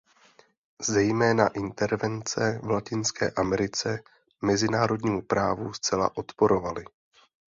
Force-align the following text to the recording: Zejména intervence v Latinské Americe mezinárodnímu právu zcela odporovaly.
Zejména 0.81 1.47
intervence 1.47 2.59
v 2.63 2.69
Latinské 2.69 3.31
Americe 3.31 3.99
mezinárodnímu 4.41 5.21
právu 5.21 5.73
zcela 5.73 6.17
odporovaly. 6.17 6.85